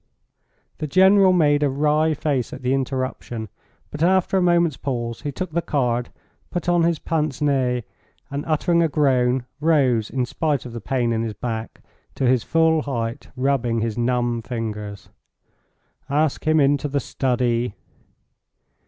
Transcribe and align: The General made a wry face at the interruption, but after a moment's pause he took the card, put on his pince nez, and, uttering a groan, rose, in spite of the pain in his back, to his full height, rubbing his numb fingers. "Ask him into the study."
The 0.79 0.87
General 0.87 1.31
made 1.31 1.61
a 1.61 1.69
wry 1.69 2.15
face 2.15 2.53
at 2.53 2.63
the 2.63 2.73
interruption, 2.73 3.49
but 3.91 4.01
after 4.01 4.35
a 4.35 4.41
moment's 4.41 4.75
pause 4.75 5.21
he 5.21 5.31
took 5.31 5.51
the 5.51 5.61
card, 5.61 6.09
put 6.49 6.67
on 6.67 6.81
his 6.81 6.97
pince 6.97 7.39
nez, 7.39 7.83
and, 8.31 8.43
uttering 8.47 8.81
a 8.81 8.87
groan, 8.87 9.45
rose, 9.59 10.09
in 10.09 10.25
spite 10.25 10.65
of 10.65 10.73
the 10.73 10.81
pain 10.81 11.13
in 11.13 11.21
his 11.21 11.35
back, 11.35 11.81
to 12.15 12.25
his 12.25 12.41
full 12.43 12.81
height, 12.81 13.27
rubbing 13.35 13.81
his 13.81 13.95
numb 13.95 14.41
fingers. 14.41 15.09
"Ask 16.09 16.47
him 16.47 16.59
into 16.59 16.87
the 16.87 16.99
study." 16.99 17.75